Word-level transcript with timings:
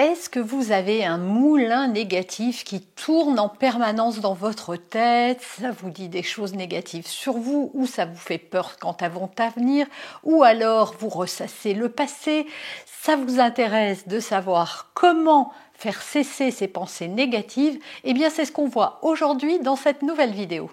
Est-ce 0.00 0.30
que 0.30 0.40
vous 0.40 0.72
avez 0.72 1.04
un 1.04 1.18
moulin 1.18 1.86
négatif 1.86 2.64
qui 2.64 2.80
tourne 2.80 3.38
en 3.38 3.50
permanence 3.50 4.20
dans 4.20 4.32
votre 4.32 4.74
tête? 4.74 5.42
Ça 5.42 5.72
vous 5.72 5.90
dit 5.90 6.08
des 6.08 6.22
choses 6.22 6.54
négatives 6.54 7.06
sur 7.06 7.34
vous 7.34 7.70
ou 7.74 7.86
ça 7.86 8.06
vous 8.06 8.16
fait 8.16 8.38
peur 8.38 8.78
quant 8.80 8.96
à 8.98 9.10
votre 9.10 9.42
avenir? 9.42 9.86
Ou 10.24 10.42
alors 10.42 10.94
vous 10.98 11.10
ressassez 11.10 11.74
le 11.74 11.90
passé? 11.90 12.46
Ça 12.86 13.16
vous 13.16 13.40
intéresse 13.40 14.08
de 14.08 14.20
savoir 14.20 14.90
comment 14.94 15.52
faire 15.74 16.00
cesser 16.00 16.50
ces 16.50 16.68
pensées 16.68 17.08
négatives? 17.08 17.78
Eh 18.02 18.14
bien 18.14 18.30
c'est 18.30 18.46
ce 18.46 18.52
qu'on 18.52 18.68
voit 18.68 19.00
aujourd'hui 19.02 19.58
dans 19.58 19.76
cette 19.76 20.00
nouvelle 20.00 20.32
vidéo. 20.32 20.70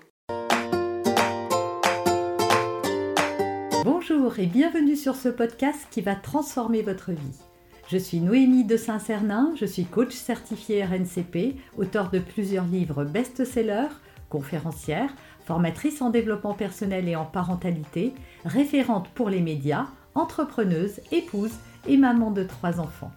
Bonjour 3.83 4.39
et 4.39 4.45
bienvenue 4.45 4.95
sur 4.95 5.17
ce 5.17 5.27
podcast 5.27 5.85
qui 5.91 5.99
va 5.99 6.15
transformer 6.15 6.81
votre 6.81 7.11
vie. 7.11 7.41
Je 7.89 7.97
suis 7.97 8.19
Noémie 8.19 8.65
de 8.65 8.75
Saint-Cernin, 8.75 9.53
je 9.55 9.65
suis 9.65 9.85
coach 9.85 10.11
certifié 10.13 10.83
RNCP, 10.83 11.55
auteur 11.77 12.09
de 12.09 12.19
plusieurs 12.19 12.65
livres 12.65 13.05
best-sellers, 13.05 13.95
conférencière, 14.27 15.09
formatrice 15.45 16.01
en 16.01 16.09
développement 16.09 16.53
personnel 16.53 17.07
et 17.07 17.15
en 17.15 17.23
parentalité, 17.23 18.13
référente 18.43 19.07
pour 19.15 19.29
les 19.29 19.39
médias, 19.39 19.85
entrepreneuse, 20.15 20.99
épouse 21.13 21.53
et 21.87 21.95
maman 21.95 22.29
de 22.31 22.43
trois 22.43 22.81
enfants. 22.81 23.13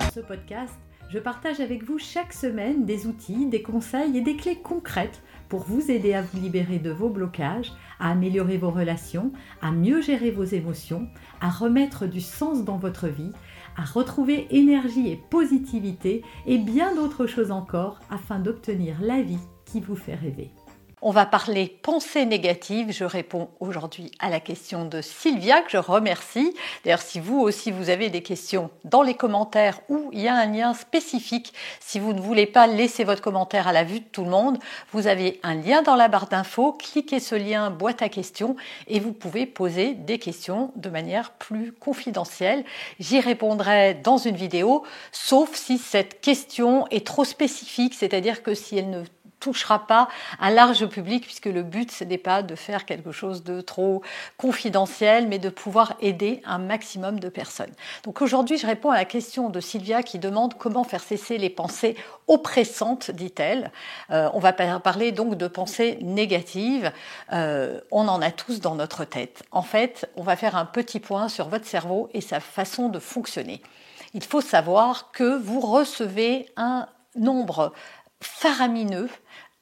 Dans 0.00 0.10
ce 0.12 0.18
podcast, 0.18 0.74
je 1.08 1.20
partage 1.20 1.60
avec 1.60 1.84
vous 1.84 1.98
chaque 1.98 2.32
semaine 2.32 2.84
des 2.84 3.06
outils, 3.06 3.46
des 3.46 3.62
conseils 3.62 4.18
et 4.18 4.22
des 4.22 4.34
clés 4.34 4.56
concrètes 4.56 5.22
pour 5.48 5.60
vous 5.60 5.90
aider 5.90 6.14
à 6.14 6.22
vous 6.22 6.40
libérer 6.40 6.78
de 6.78 6.90
vos 6.90 7.10
blocages, 7.10 7.70
à 8.02 8.10
améliorer 8.10 8.58
vos 8.58 8.70
relations, 8.70 9.32
à 9.62 9.70
mieux 9.70 10.02
gérer 10.02 10.32
vos 10.32 10.44
émotions, 10.44 11.08
à 11.40 11.48
remettre 11.48 12.06
du 12.06 12.20
sens 12.20 12.64
dans 12.64 12.76
votre 12.76 13.06
vie, 13.06 13.30
à 13.76 13.84
retrouver 13.84 14.48
énergie 14.50 15.08
et 15.08 15.20
positivité 15.30 16.22
et 16.46 16.58
bien 16.58 16.94
d'autres 16.94 17.26
choses 17.26 17.52
encore 17.52 18.00
afin 18.10 18.40
d'obtenir 18.40 18.96
la 19.00 19.22
vie 19.22 19.38
qui 19.64 19.80
vous 19.80 19.96
fait 19.96 20.16
rêver. 20.16 20.50
On 21.04 21.10
va 21.10 21.26
parler 21.26 21.66
pensée 21.82 22.26
négative. 22.26 22.92
Je 22.92 23.02
réponds 23.02 23.48
aujourd'hui 23.58 24.12
à 24.20 24.30
la 24.30 24.38
question 24.38 24.84
de 24.84 25.00
Sylvia 25.00 25.60
que 25.60 25.72
je 25.72 25.76
remercie. 25.76 26.54
D'ailleurs, 26.84 27.02
si 27.02 27.18
vous 27.18 27.40
aussi 27.40 27.72
vous 27.72 27.90
avez 27.90 28.08
des 28.08 28.22
questions 28.22 28.70
dans 28.84 29.02
les 29.02 29.14
commentaires 29.14 29.80
ou 29.88 30.10
il 30.12 30.20
y 30.20 30.28
a 30.28 30.36
un 30.36 30.46
lien 30.46 30.74
spécifique, 30.74 31.54
si 31.80 31.98
vous 31.98 32.12
ne 32.12 32.20
voulez 32.20 32.46
pas 32.46 32.68
laisser 32.68 33.02
votre 33.02 33.20
commentaire 33.20 33.66
à 33.66 33.72
la 33.72 33.82
vue 33.82 33.98
de 33.98 34.04
tout 34.04 34.22
le 34.22 34.30
monde, 34.30 34.60
vous 34.92 35.08
avez 35.08 35.40
un 35.42 35.56
lien 35.56 35.82
dans 35.82 35.96
la 35.96 36.06
barre 36.06 36.28
d'infos. 36.28 36.72
Cliquez 36.74 37.18
ce 37.18 37.34
lien 37.34 37.70
boîte 37.70 38.00
à 38.00 38.08
questions 38.08 38.54
et 38.86 39.00
vous 39.00 39.12
pouvez 39.12 39.44
poser 39.44 39.94
des 39.94 40.20
questions 40.20 40.70
de 40.76 40.88
manière 40.88 41.32
plus 41.32 41.72
confidentielle. 41.72 42.64
J'y 43.00 43.18
répondrai 43.18 43.94
dans 43.94 44.18
une 44.18 44.36
vidéo, 44.36 44.84
sauf 45.10 45.56
si 45.56 45.78
cette 45.78 46.20
question 46.20 46.86
est 46.92 47.04
trop 47.04 47.24
spécifique, 47.24 47.94
c'est-à-dire 47.94 48.44
que 48.44 48.54
si 48.54 48.78
elle 48.78 48.90
ne 48.90 49.02
touchera 49.42 49.86
pas 49.86 50.08
un 50.40 50.50
large 50.50 50.86
public 50.86 51.24
puisque 51.24 51.46
le 51.46 51.64
but 51.64 51.90
ce 51.90 52.04
n'est 52.04 52.16
pas 52.16 52.42
de 52.42 52.54
faire 52.54 52.86
quelque 52.86 53.10
chose 53.10 53.42
de 53.42 53.60
trop 53.60 54.02
confidentiel 54.36 55.26
mais 55.26 55.38
de 55.38 55.48
pouvoir 55.48 55.94
aider 56.00 56.40
un 56.44 56.58
maximum 56.58 57.18
de 57.18 57.28
personnes. 57.28 57.72
Donc 58.04 58.22
aujourd'hui 58.22 58.56
je 58.56 58.66
réponds 58.66 58.90
à 58.90 58.96
la 58.96 59.04
question 59.04 59.50
de 59.50 59.60
Sylvia 59.60 60.02
qui 60.02 60.18
demande 60.18 60.54
comment 60.54 60.84
faire 60.84 61.02
cesser 61.02 61.38
les 61.38 61.50
pensées 61.50 61.96
oppressantes, 62.28 63.10
dit-elle. 63.10 63.72
Euh, 64.10 64.30
on 64.32 64.38
va 64.38 64.52
parler 64.52 65.10
donc 65.10 65.36
de 65.36 65.48
pensées 65.48 65.98
négatives. 66.00 66.92
Euh, 67.32 67.80
on 67.90 68.06
en 68.06 68.22
a 68.22 68.30
tous 68.30 68.60
dans 68.60 68.76
notre 68.76 69.04
tête. 69.04 69.42
En 69.50 69.62
fait, 69.62 70.08
on 70.16 70.22
va 70.22 70.36
faire 70.36 70.56
un 70.56 70.64
petit 70.64 71.00
point 71.00 71.28
sur 71.28 71.48
votre 71.48 71.66
cerveau 71.66 72.08
et 72.14 72.20
sa 72.20 72.38
façon 72.40 72.88
de 72.88 73.00
fonctionner. 73.00 73.60
Il 74.14 74.22
faut 74.22 74.40
savoir 74.40 75.10
que 75.12 75.36
vous 75.38 75.60
recevez 75.60 76.46
un 76.56 76.86
nombre 77.16 77.72
faramineux 78.22 79.08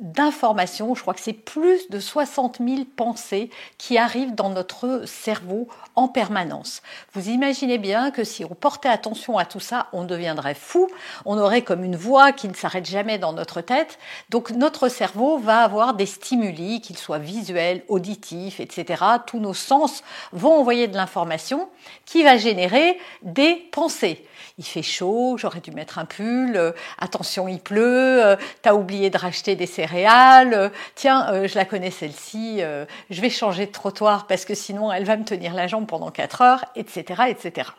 d'informations. 0.01 0.95
Je 0.95 1.03
crois 1.03 1.13
que 1.13 1.21
c'est 1.21 1.35
plus 1.35 1.89
de 1.91 2.01
60 2.01 2.59
000 2.67 2.85
pensées 2.97 3.51
qui 3.77 3.99
arrivent 3.99 4.35
dans 4.35 4.49
notre 4.49 5.03
cerveau 5.07 5.69
en 5.95 6.09
permanence. 6.09 6.83
Vous 7.13 7.29
imaginez 7.29 7.77
bien 7.77 8.11
que 8.11 8.25
si 8.25 8.45
on 8.45 8.55
portait 8.55 8.89
attention 8.89 9.37
à 9.37 9.45
tout 9.45 9.61
ça, 9.61 9.89
on 9.93 10.05
deviendrait 10.05 10.55
fou. 10.55 10.89
On 11.27 11.39
aurait 11.39 11.63
comme 11.63 11.85
une 11.85 11.97
voix 11.97 12.33
qui 12.33 12.49
ne 12.49 12.55
s'arrête 12.55 12.87
jamais 12.87 13.19
dans 13.19 13.35
notre 13.35 13.61
tête. 13.61 13.99
Donc 14.31 14.51
notre 14.51 14.89
cerveau 14.89 15.39
va 15.39 15.59
avoir 15.59 15.93
des 15.93 16.07
stimuli, 16.07 16.81
qu'ils 16.81 16.99
soient 16.99 17.19
visuels, 17.19 17.85
auditifs, 17.89 18.59
etc. 18.59 19.05
Tous 19.27 19.39
nos 19.39 19.55
sens 19.55 20.03
vont 20.33 20.55
envoyer 20.55 20.89
de 20.89 20.97
l'information 20.97 21.69
qui 22.07 22.23
va 22.23 22.39
générer 22.39 22.99
des 23.23 23.55
pensées 23.71 24.25
il 24.61 24.67
fait 24.67 24.83
chaud, 24.83 25.37
j'aurais 25.39 25.61
dû 25.61 25.71
mettre 25.71 25.99
un 25.99 26.05
pull, 26.05 26.55
euh, 26.55 26.73
attention 26.99 27.49
il 27.49 27.61
pleut, 27.61 28.23
euh, 28.25 28.37
t'as 28.61 28.75
oublié 28.75 29.09
de 29.09 29.17
racheter 29.17 29.57
des 29.57 29.67
céréales, 29.67 30.53
euh, 30.53 30.69
tiens, 30.95 31.47
je 31.47 31.55
la 31.57 31.65
connais 31.65 31.91
celle-ci, 31.91 32.61
je 33.09 33.21
vais 33.21 33.31
changer 33.31 33.67
de 33.67 33.73
trottoir 33.73 34.27
parce 34.27 34.45
que 34.45 34.55
sinon 34.55 34.93
elle 34.93 35.05
va 35.05 35.17
me 35.17 35.25
tenir 35.25 35.55
la 35.55 35.67
jambe 35.67 35.87
pendant 35.87 36.11
4 36.11 36.43
heures, 36.43 36.65
etc., 36.77 37.23
etc. 37.29 37.71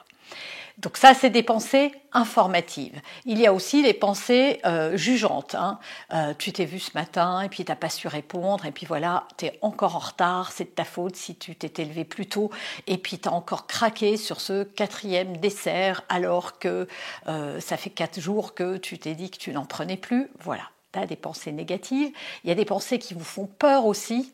Donc 0.82 0.98
ça, 0.98 1.14
c'est 1.14 1.30
des 1.30 1.44
pensées 1.44 1.92
informatives. 2.12 3.00
Il 3.26 3.40
y 3.40 3.46
a 3.46 3.54
aussi 3.54 3.84
les 3.84 3.94
pensées 3.94 4.60
euh, 4.66 4.98
jugeantes. 4.98 5.54
Hein. 5.54 5.78
Euh, 6.12 6.34
tu 6.36 6.52
t'es 6.52 6.66
vu 6.66 6.80
ce 6.80 6.92
matin 6.96 7.42
et 7.42 7.50
puis 7.50 7.64
tu 7.64 7.72
n'as 7.72 7.76
pas 7.76 7.90
su 7.90 8.08
répondre 8.08 8.66
et 8.66 8.72
puis 8.72 8.88
voilà, 8.88 9.28
tu 9.38 9.46
es 9.46 9.60
encore 9.62 9.96
en 9.96 10.00
retard, 10.00 10.52
c'est 10.52 10.64
de 10.64 10.70
ta 10.70 10.84
faute 10.84 11.16
si 11.16 11.36
tu 11.36 11.56
t'es 11.56 11.86
levé 11.86 12.04
plus 12.04 12.26
tôt 12.26 12.50
et 12.88 12.98
puis 12.98 13.20
tu 13.20 13.30
as 13.30 13.32
encore 13.32 13.68
craqué 13.68 14.18
sur 14.18 14.42
ce 14.42 14.64
quatrième 14.64 15.38
dessert 15.38 16.04
alors 16.10 16.58
que 16.58 16.88
euh, 17.28 17.60
ça 17.60 17.78
fait 17.78 17.92
quatre 17.92 18.20
jours 18.20 18.56
que 18.56 18.78
tu 18.78 18.98
t'es 18.98 19.14
dit 19.14 19.30
que 19.30 19.38
tu 19.38 19.52
n'en 19.52 19.66
prenais 19.66 19.98
plus. 19.98 20.30
Voilà, 20.40 20.64
tu 20.94 21.00
as 21.00 21.06
des 21.06 21.16
pensées 21.16 21.52
négatives. 21.52 22.12
Il 22.44 22.50
y 22.50 22.52
a 22.52 22.56
des 22.56 22.66
pensées 22.66 22.98
qui 22.98 23.14
vous 23.14 23.24
font 23.24 23.46
peur 23.46 23.86
aussi 23.86 24.34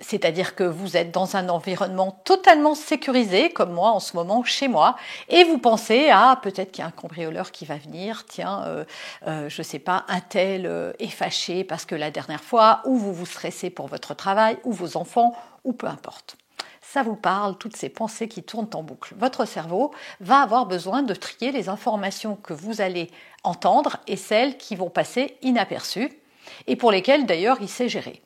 c'est-à-dire 0.00 0.54
que 0.54 0.64
vous 0.64 0.96
êtes 0.96 1.12
dans 1.12 1.36
un 1.36 1.48
environnement 1.48 2.20
totalement 2.24 2.74
sécurisé, 2.74 3.50
comme 3.50 3.72
moi 3.72 3.90
en 3.90 4.00
ce 4.00 4.16
moment 4.16 4.42
chez 4.44 4.68
moi, 4.68 4.96
et 5.28 5.44
vous 5.44 5.58
pensez 5.58 6.08
à 6.08 6.38
peut-être 6.42 6.72
qu'il 6.72 6.82
y 6.82 6.84
a 6.84 6.88
un 6.88 6.92
cambrioleur 6.92 7.52
qui 7.52 7.66
va 7.66 7.76
venir, 7.76 8.24
tiens, 8.26 8.64
euh, 8.66 8.84
euh, 9.26 9.48
je 9.48 9.60
ne 9.60 9.64
sais 9.64 9.78
pas, 9.78 10.04
un 10.08 10.20
tel 10.20 10.66
euh, 10.66 10.92
est 10.98 11.08
fâché 11.08 11.64
parce 11.64 11.84
que 11.84 11.94
la 11.94 12.10
dernière 12.10 12.42
fois, 12.42 12.80
ou 12.86 12.96
vous 12.96 13.12
vous 13.12 13.26
stressez 13.26 13.70
pour 13.70 13.88
votre 13.88 14.14
travail, 14.14 14.58
ou 14.64 14.72
vos 14.72 14.96
enfants, 14.96 15.34
ou 15.64 15.72
peu 15.72 15.86
importe. 15.86 16.36
Ça 16.80 17.02
vous 17.02 17.14
parle, 17.14 17.56
toutes 17.56 17.76
ces 17.76 17.88
pensées 17.88 18.26
qui 18.26 18.42
tournent 18.42 18.70
en 18.74 18.82
boucle. 18.82 19.14
Votre 19.16 19.44
cerveau 19.44 19.92
va 20.20 20.40
avoir 20.40 20.66
besoin 20.66 21.02
de 21.02 21.14
trier 21.14 21.52
les 21.52 21.68
informations 21.68 22.36
que 22.36 22.52
vous 22.52 22.80
allez 22.80 23.10
entendre 23.44 23.98
et 24.08 24.16
celles 24.16 24.56
qui 24.56 24.74
vont 24.74 24.90
passer 24.90 25.36
inaperçues, 25.42 26.10
et 26.66 26.76
pour 26.76 26.90
lesquelles 26.90 27.26
d'ailleurs 27.26 27.58
il 27.60 27.68
sait 27.68 27.88
gérer. 27.88 28.22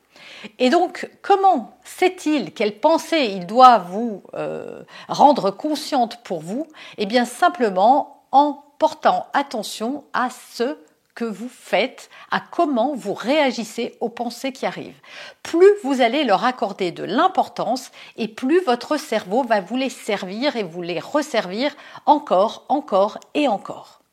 Et 0.58 0.70
donc, 0.70 1.10
comment 1.22 1.76
sait-il 1.84 2.52
quelle 2.52 2.78
pensée 2.78 3.30
il 3.34 3.46
doit 3.46 3.78
vous 3.78 4.22
euh, 4.34 4.82
rendre 5.08 5.50
consciente 5.50 6.22
pour 6.22 6.40
vous? 6.40 6.66
Eh 6.98 7.06
bien, 7.06 7.24
simplement 7.24 8.24
en 8.32 8.64
portant 8.78 9.26
attention 9.32 10.04
à 10.12 10.28
ce 10.30 10.76
que 11.14 11.24
vous 11.24 11.48
faites, 11.48 12.10
à 12.30 12.40
comment 12.40 12.94
vous 12.94 13.14
réagissez 13.14 13.96
aux 14.00 14.08
pensées 14.08 14.52
qui 14.52 14.66
arrivent. 14.66 15.00
Plus 15.42 15.70
vous 15.84 16.00
allez 16.00 16.24
leur 16.24 16.44
accorder 16.44 16.90
de 16.90 17.04
l'importance 17.04 17.90
et 18.16 18.28
plus 18.28 18.60
votre 18.64 18.96
cerveau 18.96 19.44
va 19.44 19.60
vous 19.60 19.76
les 19.76 19.90
servir 19.90 20.56
et 20.56 20.64
vous 20.64 20.82
les 20.82 20.98
resservir 20.98 21.74
encore, 22.06 22.64
encore 22.68 23.18
et 23.34 23.46
encore. 23.46 24.03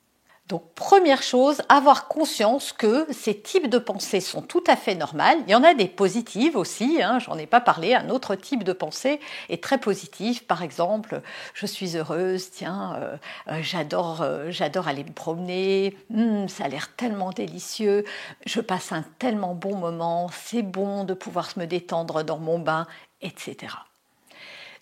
Donc 0.47 0.73
première 0.75 1.23
chose, 1.23 1.61
avoir 1.69 2.09
conscience 2.09 2.73
que 2.73 3.07
ces 3.11 3.39
types 3.39 3.69
de 3.69 3.77
pensées 3.77 4.19
sont 4.19 4.41
tout 4.41 4.63
à 4.67 4.75
fait 4.75 4.95
normales. 4.95 5.37
Il 5.47 5.51
y 5.51 5.55
en 5.55 5.63
a 5.63 5.73
des 5.73 5.87
positives 5.87 6.57
aussi, 6.57 7.01
hein, 7.01 7.19
j'en 7.19 7.37
ai 7.37 7.45
pas 7.45 7.61
parlé. 7.61 7.93
Un 7.93 8.09
autre 8.09 8.35
type 8.35 8.65
de 8.65 8.73
pensée 8.73 9.21
est 9.47 9.63
très 9.63 9.77
positif. 9.77 10.45
Par 10.45 10.61
exemple, 10.61 11.21
je 11.53 11.65
suis 11.65 11.95
heureuse, 11.95 12.51
tiens, 12.51 12.95
euh, 12.97 13.17
euh, 13.47 13.59
j'adore, 13.61 14.21
euh, 14.23 14.47
j'adore 14.49 14.89
aller 14.89 15.05
me 15.05 15.13
promener, 15.13 15.95
hmm, 16.09 16.47
ça 16.47 16.65
a 16.65 16.67
l'air 16.67 16.95
tellement 16.95 17.29
délicieux, 17.29 18.03
je 18.45 18.59
passe 18.59 18.91
un 18.91 19.03
tellement 19.19 19.55
bon 19.55 19.77
moment, 19.77 20.29
c'est 20.33 20.63
bon 20.63 21.05
de 21.05 21.13
pouvoir 21.13 21.49
se 21.49 21.59
me 21.59 21.65
détendre 21.65 22.23
dans 22.23 22.39
mon 22.39 22.59
bain, 22.59 22.87
etc. 23.21 23.69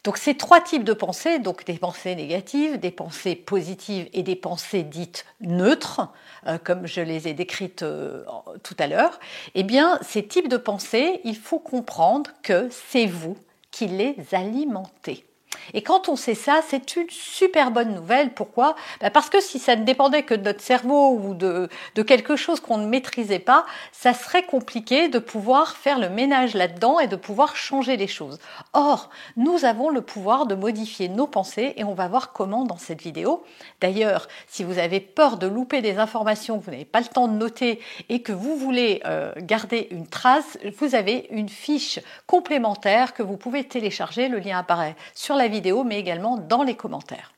Donc 0.03 0.17
ces 0.17 0.35
trois 0.35 0.61
types 0.61 0.85
de 0.85 0.93
pensées, 0.93 1.39
donc 1.39 1.65
des 1.65 1.77
pensées 1.77 2.15
négatives, 2.15 2.79
des 2.79 2.91
pensées 2.91 3.35
positives 3.35 4.07
et 4.13 4.23
des 4.23 4.37
pensées 4.37 4.83
dites 4.83 5.25
neutres, 5.41 6.07
euh, 6.47 6.57
comme 6.57 6.87
je 6.87 7.01
les 7.01 7.27
ai 7.27 7.33
décrites 7.33 7.83
euh, 7.83 8.23
tout 8.63 8.75
à 8.79 8.87
l'heure, 8.87 9.19
eh 9.55 9.63
bien 9.63 9.99
ces 10.01 10.25
types 10.25 10.47
de 10.47 10.57
pensées, 10.57 11.19
il 11.25 11.35
faut 11.35 11.59
comprendre 11.59 12.31
que 12.43 12.69
c'est 12.71 13.07
vous 13.07 13.37
qui 13.71 13.87
les 13.87 14.15
alimentez. 14.31 15.28
Et 15.73 15.81
quand 15.81 16.09
on 16.09 16.15
sait 16.15 16.35
ça, 16.35 16.61
c'est 16.67 16.95
une 16.95 17.09
super 17.09 17.71
bonne 17.71 17.93
nouvelle. 17.93 18.33
Pourquoi? 18.33 18.75
Ben 19.01 19.09
Parce 19.09 19.29
que 19.29 19.41
si 19.41 19.59
ça 19.59 19.75
ne 19.75 19.83
dépendait 19.83 20.23
que 20.23 20.33
de 20.33 20.43
notre 20.43 20.61
cerveau 20.61 21.11
ou 21.11 21.33
de, 21.33 21.69
de 21.95 22.01
quelque 22.01 22.35
chose 22.35 22.59
qu'on 22.59 22.77
ne 22.77 22.87
maîtrisait 22.87 23.39
pas, 23.39 23.65
ça 23.91 24.13
serait 24.13 24.43
compliqué 24.43 25.09
de 25.09 25.19
pouvoir 25.19 25.75
faire 25.75 25.99
le 25.99 26.09
ménage 26.09 26.53
là-dedans 26.53 26.99
et 26.99 27.07
de 27.07 27.15
pouvoir 27.15 27.55
changer 27.55 27.97
les 27.97 28.07
choses. 28.07 28.39
Or, 28.73 29.09
nous 29.37 29.65
avons 29.65 29.89
le 29.89 30.01
pouvoir 30.01 30.45
de 30.45 30.55
modifier 30.55 31.09
nos 31.09 31.27
pensées 31.27 31.73
et 31.77 31.83
on 31.83 31.93
va 31.93 32.07
voir 32.07 32.31
comment 32.31 32.65
dans 32.65 32.77
cette 32.77 33.01
vidéo. 33.01 33.43
D'ailleurs, 33.81 34.27
si 34.47 34.63
vous 34.63 34.79
avez 34.79 34.99
peur 34.99 35.37
de 35.37 35.47
louper 35.47 35.81
des 35.81 35.97
informations 35.97 36.59
que 36.59 36.65
vous 36.65 36.71
n'avez 36.71 36.85
pas 36.85 36.99
le 36.99 37.07
temps 37.07 37.27
de 37.27 37.33
noter 37.33 37.79
et 38.09 38.21
que 38.21 38.31
vous 38.31 38.55
voulez 38.55 39.01
euh, 39.05 39.31
garder 39.37 39.87
une 39.91 40.07
trace, 40.07 40.57
vous 40.79 40.95
avez 40.95 41.27
une 41.31 41.49
fiche 41.49 41.99
complémentaire 42.27 43.13
que 43.13 43.23
vous 43.23 43.37
pouvez 43.37 43.63
télécharger. 43.63 44.27
Le 44.27 44.39
lien 44.39 44.59
apparaît 44.59 44.95
sur 45.13 45.35
la 45.39 45.47
vidéo, 45.47 45.83
mais 45.83 45.99
également 45.99 46.37
dans 46.37 46.61
les 46.61 46.75
commentaires. 46.75 47.33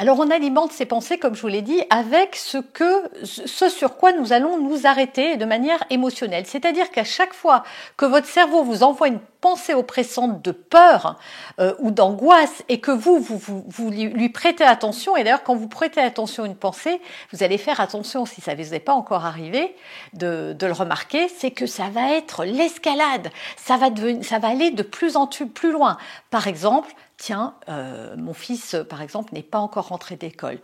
Alors 0.00 0.18
on 0.18 0.30
alimente 0.30 0.72
ces 0.72 0.86
pensées, 0.86 1.18
comme 1.18 1.34
je 1.34 1.42
vous 1.42 1.48
l'ai 1.48 1.60
dit, 1.60 1.82
avec 1.90 2.34
ce, 2.34 2.56
que, 2.56 3.10
ce 3.22 3.68
sur 3.68 3.98
quoi 3.98 4.12
nous 4.12 4.32
allons 4.32 4.56
nous 4.56 4.86
arrêter 4.86 5.36
de 5.36 5.44
manière 5.44 5.84
émotionnelle. 5.90 6.46
C'est-à-dire 6.46 6.90
qu'à 6.90 7.04
chaque 7.04 7.34
fois 7.34 7.64
que 7.98 8.06
votre 8.06 8.26
cerveau 8.26 8.62
vous 8.62 8.82
envoie 8.82 9.08
une 9.08 9.20
pensée 9.42 9.74
oppressante 9.74 10.40
de 10.42 10.52
peur 10.52 11.18
euh, 11.58 11.74
ou 11.80 11.90
d'angoisse 11.90 12.62
et 12.70 12.80
que 12.80 12.90
vous, 12.90 13.18
vous, 13.18 13.62
vous, 13.68 13.90
lui 13.90 14.30
prêtez 14.30 14.64
attention, 14.64 15.18
et 15.18 15.24
d'ailleurs 15.24 15.42
quand 15.42 15.54
vous 15.54 15.68
prêtez 15.68 16.00
attention 16.00 16.44
à 16.44 16.46
une 16.46 16.56
pensée, 16.56 16.98
vous 17.34 17.42
allez 17.42 17.58
faire 17.58 17.78
attention, 17.78 18.24
si 18.24 18.40
ça 18.40 18.54
ne 18.54 18.62
vous 18.62 18.72
est 18.72 18.80
pas 18.80 18.94
encore 18.94 19.26
arrivé, 19.26 19.76
de, 20.14 20.56
de 20.58 20.66
le 20.66 20.72
remarquer, 20.72 21.28
c'est 21.28 21.50
que 21.50 21.66
ça 21.66 21.90
va 21.90 22.14
être 22.14 22.46
l'escalade, 22.46 23.30
ça, 23.58 23.76
va 23.76 23.88
ça 24.22 24.38
va 24.38 24.48
aller 24.48 24.70
de 24.70 24.82
plus 24.82 25.16
en 25.16 25.26
plus 25.26 25.72
loin. 25.72 25.98
Par 26.30 26.48
exemple, 26.48 26.90
tiens, 27.20 27.54
euh, 27.68 28.16
mon 28.16 28.32
fils, 28.32 28.74
par 28.88 29.02
exemple, 29.02 29.34
n'est 29.34 29.42
pas 29.42 29.58
encore 29.58 29.88
rentré 29.88 30.16
d'école. 30.16 30.58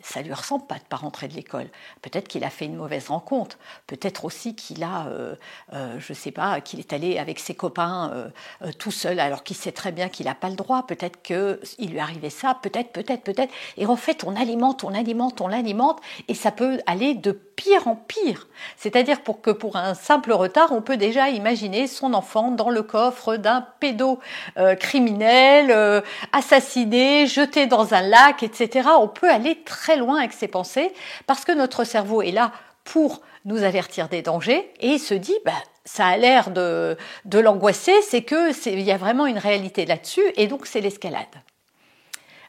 Ça 0.00 0.20
lui 0.20 0.32
ressemble 0.32 0.66
pas 0.66 0.74
de 0.74 0.84
pas 0.88 0.96
rentrer 0.96 1.28
de 1.28 1.34
l'école. 1.34 1.68
Peut-être 2.02 2.26
qu'il 2.28 2.44
a 2.44 2.50
fait 2.50 2.66
une 2.66 2.74
mauvaise 2.76 3.08
rencontre. 3.08 3.56
Peut-être 3.86 4.24
aussi 4.24 4.54
qu'il 4.54 4.82
a, 4.82 5.06
euh, 5.06 5.34
euh, 5.72 6.00
sais 6.12 6.32
pas, 6.32 6.60
qu'il 6.60 6.80
est 6.80 6.92
allé 6.92 7.18
avec 7.18 7.38
ses 7.38 7.54
copains 7.54 8.30
tout 8.78 8.90
seul 8.90 9.18
alors 9.18 9.44
qu'il 9.44 9.56
sait 9.56 9.72
très 9.72 9.92
bien 9.92 10.08
qu'il 10.08 10.26
n'a 10.26 10.34
pas 10.34 10.48
le 10.50 10.56
droit. 10.56 10.86
Peut-être 10.86 11.22
qu'il 11.22 11.90
lui 11.90 12.00
arrivait 12.00 12.30
ça. 12.30 12.58
Peut-être, 12.60 12.92
peut-être, 12.92 13.22
peut-être. 13.22 13.52
Et 13.76 13.86
en 13.86 13.96
fait, 13.96 14.24
on 14.24 14.34
alimente, 14.36 14.84
on 14.84 14.92
alimente, 14.92 15.40
on 15.40 15.50
alimente, 15.50 16.00
et 16.26 16.34
ça 16.34 16.50
peut 16.50 16.80
aller 16.86 17.14
de 17.14 17.32
pire 17.32 17.86
en 17.88 17.96
pire. 17.96 18.48
C'est-à-dire 18.76 19.22
pour 19.22 19.40
que 19.40 19.50
pour 19.50 19.76
un 19.76 19.94
simple 19.94 20.32
retard, 20.32 20.72
on 20.72 20.82
peut 20.82 20.96
déjà 20.96 21.28
imaginer 21.30 21.86
son 21.86 22.14
enfant 22.14 22.50
dans 22.50 22.70
le 22.70 22.82
coffre 22.82 23.36
d'un 23.36 23.66
pédocriminel, 23.80 25.70
euh, 25.92 26.00
assassiné, 26.32 27.26
jeté 27.26 27.66
dans 27.66 27.94
un 27.94 28.02
lac, 28.02 28.42
etc. 28.42 28.88
On 28.98 29.08
peut 29.08 29.30
aller 29.30 29.62
très 29.64 29.96
loin 29.96 30.18
avec 30.18 30.32
ses 30.32 30.48
pensées 30.48 30.92
parce 31.26 31.44
que 31.44 31.52
notre 31.52 31.84
cerveau 31.84 32.22
est 32.22 32.32
là 32.32 32.52
pour 32.84 33.22
nous 33.44 33.62
avertir 33.62 34.08
des 34.08 34.22
dangers 34.22 34.70
et 34.80 34.88
il 34.88 34.98
se 34.98 35.14
dit, 35.14 35.36
bah, 35.44 35.52
ça 35.84 36.06
a 36.06 36.16
l'air 36.16 36.50
de, 36.50 36.96
de 37.24 37.38
l'angoisser, 37.38 37.94
c'est 38.02 38.22
que 38.22 38.52
il 38.68 38.80
y 38.80 38.92
a 38.92 38.96
vraiment 38.96 39.26
une 39.26 39.38
réalité 39.38 39.86
là-dessus 39.86 40.24
et 40.36 40.46
donc 40.46 40.66
c'est 40.66 40.80
l'escalade. 40.80 41.26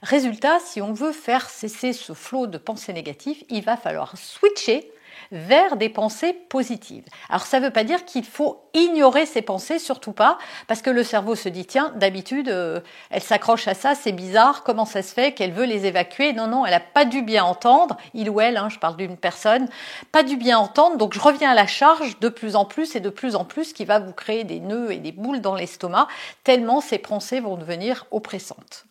Résultat, 0.03 0.59
si 0.59 0.81
on 0.81 0.91
veut 0.91 1.13
faire 1.13 1.49
cesser 1.49 1.93
ce 1.93 2.13
flot 2.13 2.45
de 2.45 2.57
pensées 2.57 2.91
négatives, 2.91 3.41
il 3.49 3.63
va 3.63 3.77
falloir 3.77 4.17
switcher 4.17 4.91
vers 5.31 5.77
des 5.77 5.89
pensées 5.89 6.33
positives. 6.33 7.05
Alors 7.29 7.45
ça 7.45 7.59
ne 7.59 7.65
veut 7.65 7.71
pas 7.71 7.83
dire 7.83 8.05
qu'il 8.05 8.25
faut 8.25 8.63
ignorer 8.73 9.25
ces 9.25 9.41
pensées, 9.41 9.79
surtout 9.79 10.11
pas, 10.11 10.37
parce 10.67 10.81
que 10.81 10.89
le 10.89 11.03
cerveau 11.03 11.35
se 11.35 11.49
dit 11.49 11.65
tiens, 11.65 11.93
d'habitude, 11.95 12.49
euh, 12.49 12.79
elle 13.09 13.21
s'accroche 13.21 13.67
à 13.67 13.73
ça, 13.73 13.95
c'est 13.95 14.11
bizarre, 14.11 14.63
comment 14.63 14.85
ça 14.85 15.01
se 15.01 15.13
fait 15.13 15.33
qu'elle 15.33 15.51
veut 15.51 15.65
les 15.65 15.85
évacuer? 15.85 16.33
Non, 16.33 16.47
non, 16.47 16.65
elle 16.65 16.71
n'a 16.71 16.79
pas 16.79 17.05
dû 17.05 17.21
bien 17.21 17.43
entendre, 17.43 17.97
il 18.13 18.29
ou 18.29 18.41
elle, 18.41 18.57
hein, 18.57 18.69
je 18.69 18.79
parle 18.79 18.97
d'une 18.97 19.17
personne, 19.17 19.67
pas 20.11 20.23
dû 20.23 20.37
bien 20.37 20.57
entendre, 20.57 20.97
donc 20.97 21.13
je 21.13 21.19
reviens 21.19 21.51
à 21.51 21.55
la 21.55 21.67
charge 21.67 22.19
de 22.19 22.29
plus 22.29 22.55
en 22.55 22.65
plus 22.65 22.95
et 22.95 22.99
de 22.99 23.09
plus 23.09 23.35
en 23.35 23.45
plus, 23.45 23.73
qui 23.73 23.85
va 23.85 23.99
vous 23.99 24.13
créer 24.13 24.43
des 24.43 24.59
nœuds 24.59 24.91
et 24.91 24.97
des 24.97 25.11
boules 25.11 25.41
dans 25.41 25.55
l'estomac, 25.55 26.07
tellement 26.43 26.81
ces 26.81 26.97
pensées 26.97 27.39
vont 27.39 27.57
devenir 27.57 28.05
oppressantes. 28.11 28.85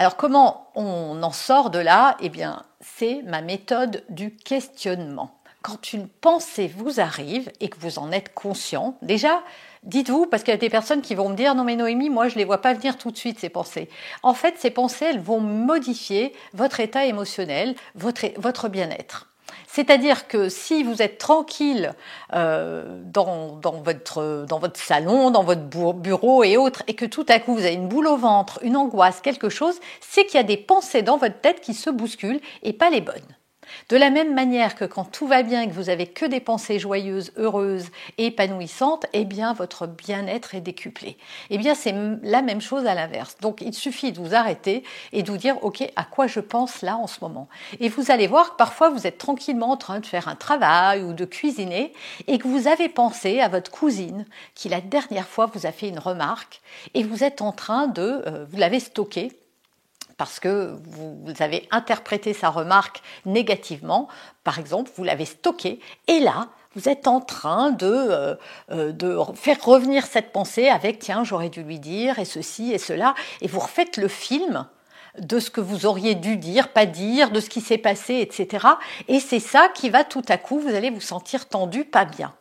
Alors 0.00 0.16
comment 0.16 0.70
on 0.76 1.20
en 1.24 1.32
sort 1.32 1.70
de 1.70 1.80
là? 1.80 2.16
Eh 2.20 2.28
bien, 2.28 2.62
c'est 2.80 3.20
ma 3.26 3.42
méthode 3.42 4.04
du 4.08 4.32
questionnement. 4.32 5.34
Quand 5.60 5.92
une 5.92 6.06
pensée 6.06 6.68
vous 6.68 7.00
arrive 7.00 7.50
et 7.58 7.68
que 7.68 7.80
vous 7.80 7.98
en 7.98 8.12
êtes 8.12 8.32
conscient, 8.32 8.96
déjà, 9.02 9.42
dites-vous, 9.82 10.26
parce 10.26 10.44
qu'il 10.44 10.52
y 10.52 10.56
a 10.56 10.56
des 10.56 10.70
personnes 10.70 11.02
qui 11.02 11.16
vont 11.16 11.28
me 11.28 11.34
dire, 11.34 11.56
non 11.56 11.64
mais 11.64 11.74
Noémie, 11.74 12.10
moi 12.10 12.28
je 12.28 12.34
ne 12.34 12.38
les 12.38 12.44
vois 12.44 12.62
pas 12.62 12.74
venir 12.74 12.96
tout 12.96 13.10
de 13.10 13.16
suite, 13.16 13.40
ces 13.40 13.48
pensées. 13.48 13.90
En 14.22 14.34
fait, 14.34 14.54
ces 14.58 14.70
pensées, 14.70 15.06
elles 15.06 15.18
vont 15.18 15.40
modifier 15.40 16.32
votre 16.54 16.78
état 16.78 17.04
émotionnel, 17.04 17.74
votre, 17.96 18.24
votre 18.36 18.68
bien-être. 18.68 19.26
C'est-à-dire 19.78 20.26
que 20.26 20.48
si 20.48 20.82
vous 20.82 21.02
êtes 21.02 21.18
tranquille 21.18 21.92
euh, 22.34 23.00
dans, 23.04 23.60
votre, 23.84 24.44
dans 24.48 24.58
votre 24.58 24.80
salon, 24.80 25.30
dans 25.30 25.44
votre 25.44 25.62
bureau 25.92 26.42
et 26.42 26.56
autres, 26.56 26.82
et 26.88 26.94
que 26.94 27.04
tout 27.04 27.24
à 27.28 27.38
coup 27.38 27.54
vous 27.54 27.60
avez 27.60 27.74
une 27.74 27.86
boule 27.86 28.08
au 28.08 28.16
ventre, 28.16 28.58
une 28.62 28.76
angoisse, 28.76 29.20
quelque 29.20 29.48
chose, 29.48 29.78
c'est 30.00 30.24
qu'il 30.24 30.34
y 30.34 30.40
a 30.40 30.42
des 30.42 30.56
pensées 30.56 31.02
dans 31.02 31.16
votre 31.16 31.40
tête 31.40 31.60
qui 31.60 31.74
se 31.74 31.90
bousculent 31.90 32.40
et 32.64 32.72
pas 32.72 32.90
les 32.90 33.00
bonnes. 33.00 33.37
De 33.88 33.96
la 33.96 34.10
même 34.10 34.34
manière 34.34 34.74
que 34.74 34.84
quand 34.84 35.04
tout 35.04 35.26
va 35.26 35.42
bien 35.42 35.66
que 35.66 35.72
vous 35.72 35.90
avez 35.90 36.06
que 36.06 36.26
des 36.26 36.40
pensées 36.40 36.78
joyeuses, 36.78 37.32
heureuses 37.36 37.88
et 38.18 38.26
épanouissantes, 38.26 39.06
eh 39.12 39.24
bien 39.24 39.52
votre 39.52 39.86
bien-être 39.86 40.54
est 40.54 40.60
décuplé. 40.60 41.16
Eh 41.50 41.58
bien 41.58 41.74
c'est 41.74 41.94
la 42.22 42.42
même 42.42 42.60
chose 42.60 42.86
à 42.86 42.94
l'inverse. 42.94 43.36
Donc 43.40 43.60
il 43.60 43.74
suffit 43.74 44.12
de 44.12 44.20
vous 44.20 44.34
arrêter 44.34 44.84
et 45.12 45.22
de 45.22 45.30
vous 45.30 45.36
dire 45.36 45.56
OK, 45.62 45.82
à 45.96 46.04
quoi 46.04 46.26
je 46.26 46.40
pense 46.40 46.82
là 46.82 46.96
en 46.96 47.06
ce 47.06 47.18
moment? 47.20 47.48
Et 47.80 47.88
vous 47.88 48.10
allez 48.10 48.26
voir 48.26 48.52
que 48.52 48.56
parfois 48.56 48.90
vous 48.90 49.06
êtes 49.06 49.18
tranquillement 49.18 49.70
en 49.70 49.76
train 49.76 50.00
de 50.00 50.06
faire 50.06 50.28
un 50.28 50.36
travail 50.36 51.02
ou 51.02 51.12
de 51.12 51.24
cuisiner 51.24 51.92
et 52.26 52.38
que 52.38 52.48
vous 52.48 52.68
avez 52.68 52.88
pensé 52.88 53.40
à 53.40 53.48
votre 53.48 53.70
cousine 53.70 54.26
qui 54.54 54.68
la 54.68 54.80
dernière 54.80 55.28
fois 55.28 55.46
vous 55.46 55.66
a 55.66 55.72
fait 55.72 55.88
une 55.88 55.98
remarque 55.98 56.60
et 56.94 57.02
vous 57.02 57.24
êtes 57.24 57.42
en 57.42 57.52
train 57.52 57.86
de 57.86 58.22
euh, 58.26 58.44
vous 58.50 58.58
l'avez 58.58 58.80
stocké 58.80 59.32
parce 60.18 60.40
que 60.40 60.76
vous, 60.84 61.32
avez 61.38 61.66
interprété 61.70 62.34
sa 62.34 62.50
remarque 62.50 63.00
négativement, 63.24 64.08
par 64.44 64.58
exemple, 64.58 64.90
vous 64.96 65.04
l'avez 65.04 65.24
stocké, 65.24 65.80
et 66.08 66.18
là, 66.18 66.48
vous 66.74 66.88
êtes 66.88 67.06
en 67.06 67.20
train 67.20 67.70
de, 67.70 67.86
euh, 67.86 68.34
euh, 68.70 68.92
de 68.92 69.16
faire 69.34 69.62
revenir 69.64 70.04
cette 70.04 70.32
pensée 70.32 70.68
avec 70.68 70.98
tiens, 70.98 71.24
j'aurais 71.24 71.48
dû 71.48 71.62
lui 71.62 71.78
dire, 71.78 72.18
et 72.18 72.24
ceci 72.24 72.72
et 72.72 72.78
cela, 72.78 73.14
et 73.40 73.48
vous 73.48 73.60
refaites 73.60 73.96
le 73.96 74.08
film 74.08 74.66
de 75.18 75.38
ce 75.38 75.50
que 75.50 75.60
vous 75.60 75.86
auriez 75.86 76.14
dû 76.14 76.36
dire, 76.36 76.72
pas 76.72 76.86
dire, 76.86 77.30
de 77.30 77.40
ce 77.40 77.48
qui 77.48 77.60
s'est 77.60 77.78
passé, 77.78 78.16
etc. 78.20 78.66
Et 79.06 79.20
c'est 79.20 79.40
ça 79.40 79.68
qui 79.68 79.88
va 79.88 80.04
tout 80.04 80.22
à 80.28 80.36
coup, 80.36 80.58
vous 80.58 80.74
allez 80.74 80.90
vous 80.90 81.00
sentir 81.00 81.48
tendu, 81.48 81.84
pas 81.84 82.04
bien. 82.04 82.34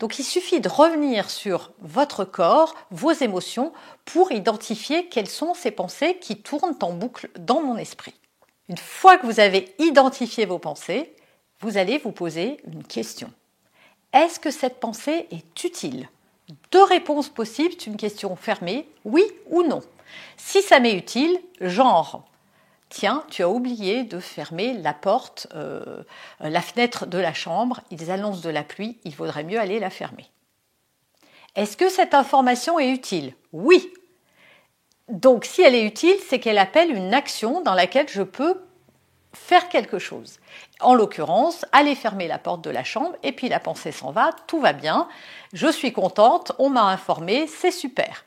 Donc 0.00 0.18
il 0.18 0.24
suffit 0.24 0.60
de 0.60 0.68
revenir 0.68 1.30
sur 1.30 1.72
votre 1.80 2.24
corps, 2.24 2.74
vos 2.90 3.12
émotions, 3.12 3.72
pour 4.04 4.32
identifier 4.32 5.08
quelles 5.08 5.28
sont 5.28 5.54
ces 5.54 5.70
pensées 5.70 6.18
qui 6.20 6.36
tournent 6.36 6.76
en 6.80 6.92
boucle 6.92 7.30
dans 7.38 7.62
mon 7.62 7.76
esprit. 7.76 8.14
Une 8.68 8.76
fois 8.76 9.18
que 9.18 9.26
vous 9.26 9.40
avez 9.40 9.74
identifié 9.78 10.44
vos 10.44 10.58
pensées, 10.58 11.14
vous 11.60 11.78
allez 11.78 11.98
vous 11.98 12.12
poser 12.12 12.58
une 12.70 12.84
question. 12.84 13.32
Est-ce 14.12 14.38
que 14.38 14.50
cette 14.50 14.80
pensée 14.80 15.26
est 15.30 15.64
utile? 15.64 16.08
Deux 16.70 16.84
réponses 16.84 17.28
possibles, 17.28 17.74
une 17.86 17.96
question 17.96 18.34
fermée, 18.36 18.88
oui 19.04 19.24
ou 19.50 19.62
non. 19.62 19.82
Si 20.36 20.62
ça 20.62 20.80
m'est 20.80 20.94
utile, 20.94 21.38
genre 21.60 22.24
Tiens, 22.88 23.22
tu 23.28 23.42
as 23.42 23.48
oublié 23.48 24.04
de 24.04 24.18
fermer 24.18 24.72
la 24.72 24.94
porte, 24.94 25.46
euh, 25.54 26.02
la 26.40 26.62
fenêtre 26.62 27.06
de 27.06 27.18
la 27.18 27.34
chambre, 27.34 27.80
ils 27.90 28.10
annoncent 28.10 28.40
de 28.40 28.48
la 28.48 28.62
pluie, 28.62 28.98
il 29.04 29.14
vaudrait 29.14 29.44
mieux 29.44 29.60
aller 29.60 29.78
la 29.78 29.90
fermer. 29.90 30.30
Est-ce 31.54 31.76
que 31.76 31.90
cette 31.90 32.14
information 32.14 32.78
est 32.78 32.90
utile? 32.90 33.34
Oui. 33.52 33.92
Donc 35.08 35.44
si 35.44 35.62
elle 35.62 35.74
est 35.74 35.84
utile, 35.84 36.16
c'est 36.26 36.38
qu'elle 36.38 36.58
appelle 36.58 36.90
une 36.90 37.12
action 37.12 37.60
dans 37.60 37.74
laquelle 37.74 38.08
je 38.08 38.22
peux 38.22 38.62
faire 39.34 39.68
quelque 39.68 39.98
chose. 39.98 40.38
En 40.80 40.94
l'occurrence, 40.94 41.66
aller 41.72 41.94
fermer 41.94 42.26
la 42.26 42.38
porte 42.38 42.62
de 42.62 42.70
la 42.70 42.84
chambre 42.84 43.16
et 43.22 43.32
puis 43.32 43.48
la 43.48 43.60
pensée 43.60 43.92
s'en 43.92 44.12
va, 44.12 44.30
tout 44.46 44.60
va 44.60 44.72
bien, 44.72 45.08
je 45.52 45.70
suis 45.70 45.92
contente, 45.92 46.52
on 46.58 46.70
m'a 46.70 46.84
informé, 46.84 47.46
c'est 47.46 47.70
super 47.70 48.24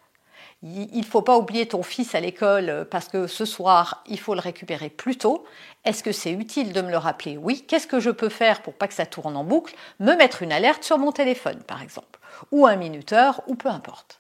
il 0.64 1.00
ne 1.00 1.04
faut 1.04 1.24
pas 1.24 1.38
oublier 1.38 1.68
ton 1.68 1.82
fils 1.82 2.14
à 2.14 2.20
l'école 2.20 2.70
euh, 2.70 2.86
parce 2.86 3.08
que 3.08 3.26
ce 3.28 3.46
soir, 3.46 4.04
il 4.08 4.20
faut 4.20 4.36
le 4.36 4.40
récupérer 4.42 4.90
plus 4.90 5.18
tôt. 5.18 5.44
Est-ce 5.86 6.04
que 6.04 6.12
c'est 6.12 6.32
utile 6.32 6.72
de 6.72 6.82
me 6.82 6.92
le 6.92 6.98
rappeler? 6.98 7.38
Oui. 7.38 7.66
Qu'est-ce 7.68 7.88
que 7.88 8.00
je 8.00 8.12
peux 8.12 8.30
faire 8.30 8.62
pour 8.62 8.74
pas 8.74 8.88
que 8.88 8.94
ça 8.94 9.08
tourne 9.08 9.36
en 9.36 9.44
boucle? 9.44 9.76
Me 10.00 10.16
mettre 10.16 10.44
une 10.44 10.52
alerte 10.52 10.84
sur 10.84 11.00
mon 11.00 11.12
téléphone, 11.12 11.62
par 11.64 11.82
exemple, 11.82 12.20
ou 12.52 12.68
un 12.68 12.76
minuteur, 12.76 13.42
ou 13.48 13.56
peu 13.56 13.70
importe. 13.70 14.20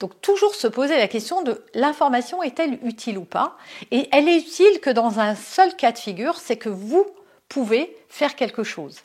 Donc 0.00 0.20
toujours 0.20 0.54
se 0.54 0.66
poser 0.68 0.96
la 0.96 1.08
question 1.08 1.42
de 1.42 1.64
l'information 1.74 2.42
est-elle 2.42 2.78
utile 2.84 3.18
ou 3.18 3.24
pas? 3.24 3.56
Et 3.90 4.08
elle 4.12 4.28
est 4.28 4.38
utile 4.38 4.80
que 4.80 4.90
dans 4.90 5.18
un 5.18 5.34
seul 5.34 5.74
cas 5.76 5.92
de 5.92 5.98
figure, 5.98 6.38
c'est 6.38 6.56
que 6.56 6.68
vous 6.68 7.06
pouvez 7.48 7.96
faire 8.08 8.36
quelque 8.36 8.62
chose. 8.62 9.00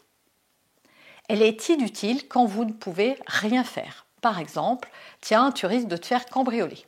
Elle 1.29 1.41
est 1.41 1.69
inutile 1.69 2.27
quand 2.27 2.45
vous 2.45 2.65
ne 2.65 2.73
pouvez 2.73 3.17
rien 3.25 3.63
faire? 3.63 4.05
Par 4.23 4.39
exemple, 4.39 4.89
tiens, 5.19 5.51
tu 5.51 5.65
risques 5.65 5.89
de 5.89 5.97
te 5.97 6.05
faire 6.05 6.25
cambrioler. 6.27 6.85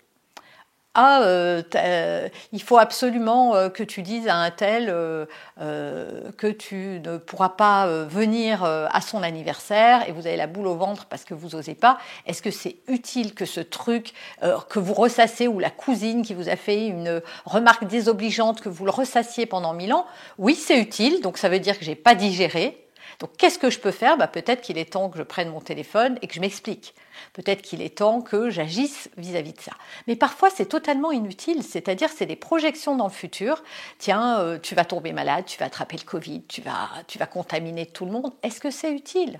ah, 0.93 1.21
euh, 1.23 1.61
euh, 1.75 2.29
il 2.53 2.61
faut 2.61 2.77
absolument 2.77 3.55
euh, 3.55 3.67
que 3.67 3.83
tu 3.83 4.01
dises 4.01 4.29
à 4.29 4.37
un 4.37 4.51
tel 4.51 4.85
que 5.57 6.51
tu 6.51 7.01
ne 7.03 7.17
pourras 7.17 7.49
pas 7.49 8.05
venir 8.05 8.63
à 8.63 9.01
son 9.01 9.21
anniversaire 9.21 10.07
et 10.07 10.13
vous 10.13 10.27
avez 10.27 10.37
la 10.37 10.47
boule 10.47 10.67
au 10.67 10.75
ventre 10.75 11.07
parce 11.07 11.25
que 11.25 11.33
vous 11.33 11.49
n'osez 11.57 11.75
pas. 11.75 11.97
Est-ce 12.25 12.41
que 12.41 12.51
c'est 12.51 12.77
utile 12.87 13.33
que 13.33 13.45
ce 13.45 13.59
truc 13.59 14.13
que 14.69 14.79
vous 14.79 14.93
ressassez 14.93 15.49
ou 15.49 15.59
la 15.59 15.71
cousine 15.71 16.21
qui 16.21 16.33
vous 16.33 16.47
a 16.47 16.55
fait 16.55 16.87
une 16.87 17.21
remarque 17.43 17.85
désobligeante 17.85 18.61
que 18.61 18.69
vous 18.69 18.85
le 18.85 18.91
ressassiez 18.91 19.45
pendant 19.45 19.73
mille 19.73 19.93
ans? 19.93 20.05
Oui, 20.37 20.55
c'est 20.55 20.79
utile. 20.79 21.19
Donc 21.21 21.37
ça 21.37 21.49
veut 21.49 21.59
dire 21.59 21.77
que 21.77 21.83
j'ai 21.83 21.95
pas 21.95 22.15
digéré. 22.15 22.84
Donc 23.19 23.37
qu'est-ce 23.37 23.59
que 23.59 23.69
je 23.69 23.79
peux 23.79 23.91
faire? 23.91 24.17
Bah, 24.17 24.27
Peut-être 24.27 24.61
qu'il 24.61 24.77
est 24.77 24.91
temps 24.93 25.09
que 25.09 25.17
je 25.17 25.23
prenne 25.23 25.49
mon 25.49 25.61
téléphone 25.61 26.17
et 26.21 26.27
que 26.27 26.33
je 26.33 26.39
m'explique. 26.39 26.93
Peut-être 27.33 27.61
qu'il 27.61 27.81
est 27.81 27.97
temps 27.97 28.21
que 28.21 28.49
j'agisse 28.49 29.09
vis-à-vis 29.17 29.53
de 29.53 29.61
ça. 29.61 29.71
Mais 30.07 30.15
parfois, 30.15 30.49
c'est 30.49 30.65
totalement 30.65 31.11
inutile, 31.11 31.63
c'est-à-dire 31.63 32.09
c'est 32.09 32.25
des 32.25 32.35
projections 32.35 32.95
dans 32.95 33.07
le 33.07 33.11
futur. 33.11 33.63
Tiens, 33.99 34.39
euh, 34.39 34.59
tu 34.59 34.75
vas 34.75 34.85
tomber 34.85 35.13
malade, 35.13 35.45
tu 35.45 35.57
vas 35.59 35.65
attraper 35.65 35.97
le 35.97 36.03
Covid, 36.03 36.43
tu 36.47 36.61
vas, 36.61 36.89
tu 37.07 37.17
vas 37.17 37.25
contaminer 37.27 37.85
tout 37.85 38.05
le 38.05 38.11
monde. 38.11 38.33
Est-ce 38.43 38.59
que 38.59 38.71
c'est 38.71 38.91
utile? 38.91 39.39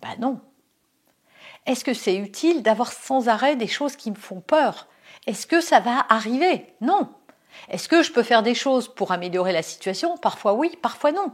Ben 0.00 0.16
non. 0.20 0.40
Est-ce 1.66 1.84
que 1.84 1.94
c'est 1.94 2.16
utile 2.16 2.62
d'avoir 2.62 2.92
sans 2.92 3.28
arrêt 3.28 3.56
des 3.56 3.66
choses 3.66 3.96
qui 3.96 4.10
me 4.10 4.16
font 4.16 4.40
peur? 4.40 4.86
Est-ce 5.26 5.46
que 5.46 5.60
ça 5.60 5.80
va 5.80 6.06
arriver? 6.08 6.66
Non. 6.80 7.08
Est-ce 7.68 7.88
que 7.88 8.02
je 8.02 8.12
peux 8.12 8.22
faire 8.22 8.42
des 8.42 8.54
choses 8.54 8.88
pour 8.88 9.12
améliorer 9.12 9.52
la 9.52 9.62
situation? 9.62 10.16
Parfois 10.16 10.54
oui, 10.54 10.70
parfois 10.80 11.12
non. 11.12 11.32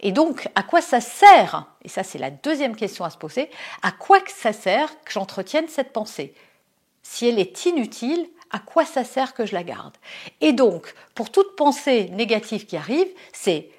Et 0.00 0.12
donc, 0.12 0.48
à 0.54 0.62
quoi 0.62 0.80
ça 0.80 1.00
sert 1.00 1.66
Et 1.82 1.88
ça, 1.88 2.02
c'est 2.02 2.18
la 2.18 2.30
deuxième 2.30 2.76
question 2.76 3.04
à 3.04 3.10
se 3.10 3.16
poser. 3.16 3.50
À 3.82 3.92
quoi 3.92 4.18
ça 4.26 4.52
sert 4.52 4.88
que 5.04 5.12
j'entretienne 5.12 5.68
cette 5.68 5.92
pensée? 5.92 6.34
Si 7.02 7.26
elle 7.26 7.38
est 7.38 7.66
inutile, 7.66 8.26
à 8.50 8.58
quoi 8.58 8.84
ça 8.84 9.04
sert 9.04 9.34
que 9.34 9.46
je 9.46 9.54
la 9.54 9.62
garde? 9.62 9.96
Et 10.40 10.52
donc, 10.52 10.94
pour 11.14 11.30
toute 11.30 11.56
pensée 11.56 12.08
négative 12.10 12.66
qui 12.66 12.76
arrive, 12.76 13.08
c'est 13.32 13.70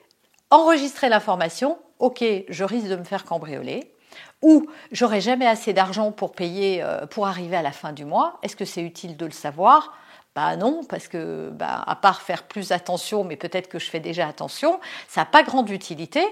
enregistrer 0.50 1.10
l'information. 1.10 1.78
Ok, 2.00 2.24
je 2.48 2.64
risque 2.64 2.88
de 2.88 2.96
me 2.96 3.04
faire 3.04 3.26
cambrioler. 3.26 3.94
Ou 4.42 4.68
j'aurai 4.92 5.22
jamais 5.22 5.48
assez 5.48 5.74
d'argent 5.74 6.12
pour 6.12 6.34
payer, 6.34 6.84
euh, 6.84 7.06
pour 7.06 7.28
arriver 7.28 7.56
à 7.56 7.62
la 7.62 7.72
fin 7.72 7.94
du 7.94 8.06
mois. 8.06 8.40
Est-ce 8.44 8.56
que 8.56 8.66
c'est 8.66 8.82
utile 8.82 9.16
de 9.16 9.26
le 9.26 9.32
savoir? 9.32 9.94
Bah 10.36 10.56
non, 10.56 10.84
parce 10.84 11.08
que 11.08 11.50
bah, 11.52 11.84
à 11.86 11.96
part 11.96 12.22
faire 12.22 12.44
plus 12.44 12.72
attention, 12.72 13.24
mais 13.24 13.36
peut-être 13.36 13.70
que 13.70 13.78
je 13.78 13.90
fais 13.90 14.00
déjà 14.00 14.28
attention, 14.28 14.80
ça 15.08 15.22
n'a 15.22 15.26
pas 15.26 15.44
grande 15.44 15.70
utilité. 15.70 16.26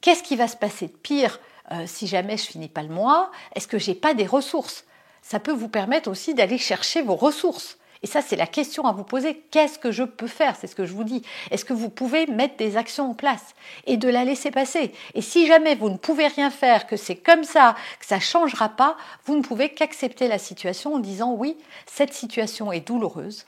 Qu'est-ce 0.00 0.22
qui 0.22 0.36
va 0.36 0.46
se 0.46 0.56
passer 0.56 0.86
de 0.86 0.92
pire 0.92 1.40
euh, 1.72 1.84
si 1.86 2.06
jamais 2.06 2.36
je 2.36 2.46
finis 2.46 2.68
pas 2.68 2.82
le 2.82 2.88
mois? 2.88 3.32
Est-ce 3.54 3.66
que 3.66 3.78
j'ai 3.78 3.94
pas 3.94 4.14
des 4.14 4.26
ressources? 4.26 4.84
Ça 5.22 5.40
peut 5.40 5.52
vous 5.52 5.68
permettre 5.68 6.08
aussi 6.08 6.34
d'aller 6.34 6.58
chercher 6.58 7.02
vos 7.02 7.16
ressources. 7.16 7.78
Et 8.02 8.06
ça, 8.06 8.22
c'est 8.22 8.36
la 8.36 8.46
question 8.46 8.84
à 8.84 8.92
vous 8.92 9.04
poser. 9.04 9.42
Qu'est-ce 9.50 9.78
que 9.78 9.90
je 9.90 10.04
peux 10.04 10.28
faire? 10.28 10.56
C'est 10.56 10.66
ce 10.66 10.76
que 10.76 10.86
je 10.86 10.92
vous 10.92 11.04
dis. 11.04 11.22
Est-ce 11.50 11.64
que 11.64 11.72
vous 11.72 11.90
pouvez 11.90 12.26
mettre 12.26 12.56
des 12.56 12.76
actions 12.76 13.10
en 13.10 13.14
place 13.14 13.54
et 13.86 13.96
de 13.96 14.08
la 14.08 14.24
laisser 14.24 14.50
passer? 14.50 14.92
Et 15.14 15.22
si 15.22 15.46
jamais 15.46 15.74
vous 15.74 15.90
ne 15.90 15.96
pouvez 15.96 16.28
rien 16.28 16.50
faire, 16.50 16.86
que 16.86 16.96
c'est 16.96 17.16
comme 17.16 17.44
ça, 17.44 17.74
que 17.98 18.06
ça 18.06 18.16
ne 18.16 18.20
changera 18.20 18.68
pas, 18.68 18.96
vous 19.24 19.36
ne 19.36 19.42
pouvez 19.42 19.70
qu'accepter 19.70 20.28
la 20.28 20.38
situation 20.38 20.94
en 20.94 20.98
disant 20.98 21.32
oui, 21.32 21.56
cette 21.86 22.14
situation 22.14 22.70
est 22.70 22.86
douloureuse, 22.86 23.46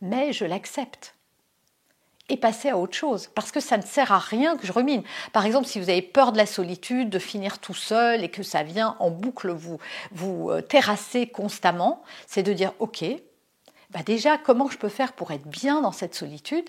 mais 0.00 0.32
je 0.32 0.44
l'accepte. 0.44 1.14
Et 2.28 2.36
passer 2.36 2.70
à 2.70 2.78
autre 2.78 2.94
chose, 2.94 3.28
parce 3.34 3.50
que 3.50 3.60
ça 3.60 3.76
ne 3.76 3.82
sert 3.82 4.12
à 4.12 4.18
rien 4.18 4.56
que 4.56 4.66
je 4.66 4.72
remine. 4.72 5.02
Par 5.32 5.44
exemple, 5.44 5.66
si 5.66 5.80
vous 5.80 5.90
avez 5.90 6.02
peur 6.02 6.30
de 6.30 6.38
la 6.38 6.46
solitude, 6.46 7.10
de 7.10 7.18
finir 7.18 7.58
tout 7.58 7.74
seul 7.74 8.22
et 8.22 8.28
que 8.30 8.44
ça 8.44 8.62
vient 8.62 8.96
en 9.00 9.10
boucle 9.10 9.50
vous, 9.50 9.78
vous 10.12 10.50
euh, 10.50 10.62
terrasser 10.62 11.26
constamment, 11.26 12.02
c'est 12.28 12.44
de 12.44 12.52
dire 12.52 12.72
ok, 12.78 13.04
bah 13.92 14.00
déjà 14.04 14.38
comment 14.38 14.68
je 14.68 14.78
peux 14.78 14.88
faire 14.88 15.12
pour 15.12 15.30
être 15.30 15.46
bien 15.46 15.82
dans 15.82 15.92
cette 15.92 16.14
solitude 16.14 16.68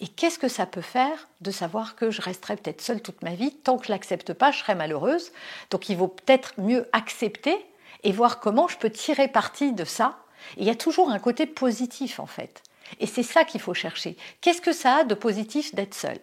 et 0.00 0.08
qu'est-ce 0.08 0.38
que 0.38 0.48
ça 0.48 0.66
peut 0.66 0.80
faire 0.80 1.28
de 1.40 1.50
savoir 1.50 1.94
que 1.94 2.10
je 2.10 2.20
resterai 2.20 2.56
peut-être 2.56 2.80
seule 2.80 3.02
toute 3.02 3.22
ma 3.22 3.34
vie 3.34 3.54
Tant 3.54 3.78
que 3.78 3.86
je 3.86 3.92
l'accepte 3.92 4.32
pas, 4.32 4.50
je 4.50 4.58
serai 4.58 4.74
malheureuse. 4.74 5.30
Donc 5.70 5.88
il 5.88 5.96
vaut 5.96 6.08
peut-être 6.08 6.54
mieux 6.58 6.88
accepter 6.92 7.56
et 8.02 8.12
voir 8.12 8.40
comment 8.40 8.66
je 8.66 8.78
peux 8.78 8.90
tirer 8.90 9.28
parti 9.28 9.72
de 9.72 9.84
ça. 9.84 10.18
il 10.56 10.64
y 10.64 10.70
a 10.70 10.74
toujours 10.74 11.10
un 11.10 11.18
côté 11.18 11.46
positif 11.46 12.18
en 12.18 12.26
fait. 12.26 12.62
Et 13.00 13.06
c'est 13.06 13.22
ça 13.22 13.44
qu'il 13.44 13.60
faut 13.60 13.74
chercher. 13.74 14.16
Qu'est-ce 14.40 14.60
que 14.60 14.72
ça 14.72 14.96
a 14.96 15.04
de 15.04 15.14
positif 15.14 15.74
d'être 15.74 15.94
seul 15.94 16.18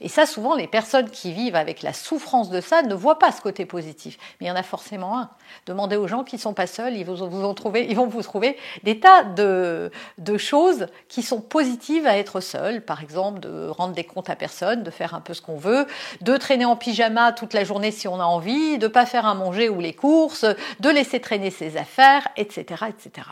et 0.00 0.08
ça, 0.08 0.26
souvent, 0.26 0.54
les 0.54 0.66
personnes 0.66 1.10
qui 1.10 1.32
vivent 1.32 1.56
avec 1.56 1.82
la 1.82 1.92
souffrance 1.92 2.50
de 2.50 2.60
ça 2.60 2.82
ne 2.82 2.94
voient 2.94 3.18
pas 3.18 3.32
ce 3.32 3.40
côté 3.40 3.66
positif. 3.66 4.18
Mais 4.40 4.46
il 4.46 4.48
y 4.48 4.52
en 4.52 4.56
a 4.56 4.62
forcément 4.62 5.18
un. 5.18 5.30
Demandez 5.66 5.96
aux 5.96 6.08
gens 6.08 6.24
qui 6.24 6.36
ne 6.36 6.40
sont 6.40 6.54
pas 6.54 6.66
seuls, 6.66 6.96
ils, 6.96 7.04
vous, 7.04 7.28
vous 7.28 7.52
trouver, 7.54 7.86
ils 7.88 7.96
vont 7.96 8.06
vous 8.06 8.22
trouver 8.22 8.56
des 8.82 9.00
tas 9.00 9.24
de, 9.24 9.90
de, 10.18 10.38
choses 10.38 10.86
qui 11.08 11.22
sont 11.22 11.40
positives 11.40 12.06
à 12.06 12.16
être 12.16 12.40
seul. 12.40 12.84
Par 12.84 13.02
exemple, 13.02 13.40
de 13.40 13.68
rendre 13.68 13.94
des 13.94 14.04
comptes 14.04 14.30
à 14.30 14.36
personne, 14.36 14.82
de 14.82 14.90
faire 14.90 15.14
un 15.14 15.20
peu 15.20 15.34
ce 15.34 15.42
qu'on 15.42 15.56
veut, 15.56 15.86
de 16.20 16.36
traîner 16.36 16.64
en 16.64 16.76
pyjama 16.76 17.32
toute 17.32 17.54
la 17.54 17.64
journée 17.64 17.90
si 17.90 18.08
on 18.08 18.20
a 18.20 18.24
envie, 18.24 18.78
de 18.78 18.86
ne 18.86 18.92
pas 18.92 19.06
faire 19.06 19.26
un 19.26 19.34
manger 19.34 19.68
ou 19.68 19.80
les 19.80 19.94
courses, 19.94 20.44
de 20.80 20.88
laisser 20.88 21.20
traîner 21.20 21.50
ses 21.50 21.76
affaires, 21.76 22.28
etc., 22.36 22.84
etc. 22.88 23.28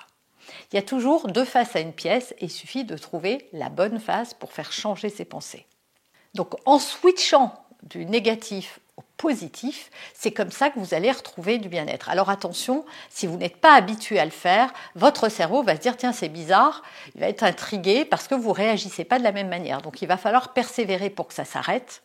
Il 0.73 0.77
y 0.77 0.79
a 0.79 0.83
toujours 0.83 1.29
deux 1.29 1.45
faces 1.45 1.77
à 1.77 1.81
une 1.81 1.93
pièce 1.93 2.33
et 2.39 2.47
il 2.47 2.51
suffit 2.51 2.85
de 2.85 2.97
trouver 2.97 3.49
la 3.53 3.69
bonne 3.69 3.99
face 3.99 4.35
pour 4.35 4.53
faire 4.53 4.73
changer 4.73 5.09
ses 5.09 5.25
pensées. 5.25 5.67
Donc 6.37 6.55
en 6.67 6.79
switchant 6.79 7.53
du 7.83 8.05
négatif 8.05 8.79
au 8.97 9.03
positif, 9.17 9.91
c'est 10.15 10.31
comme 10.31 10.51
ça 10.51 10.71
que 10.71 10.79
vous 10.79 10.95
allez 10.95 11.11
retrouver 11.11 11.59
du 11.59 11.69
bien-être. 11.69 12.11
Alors 12.11 12.31
attention, 12.31 12.85
si 13.09 13.27
vous 13.27 13.37
n'êtes 13.37 13.57
pas 13.57 13.75
habitué 13.75 14.19
à 14.19 14.25
le 14.25 14.31
faire, 14.31 14.73
votre 14.95 15.29
cerveau 15.29 15.63
va 15.63 15.75
se 15.77 15.81
dire 15.81 15.97
tiens 15.97 16.13
c'est 16.13 16.29
bizarre, 16.29 16.83
il 17.15 17.23
va 17.23 17.29
être 17.29 17.43
intrigué 17.43 18.05
parce 18.05 18.29
que 18.29 18.35
vous 18.35 18.53
réagissez 18.53 19.05
pas 19.05 19.19
de 19.19 19.25
la 19.25 19.33
même 19.33 19.49
manière. 19.49 19.83
Donc 19.83 20.03
il 20.03 20.09
va 20.09 20.19
falloir 20.19 20.53
persévérer 20.53 21.11
pour 21.11 21.27
que 21.27 21.35
ça 21.35 21.45
s'arrête. 21.45 22.03